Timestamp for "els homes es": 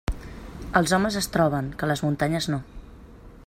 0.79-1.29